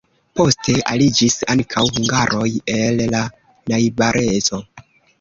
Poste 0.39 0.73
aliĝis 0.93 1.35
ankaŭ 1.55 1.85
hungaroj 1.99 2.49
el 2.79 3.07
la 3.15 3.23
najbareco. 3.75 4.65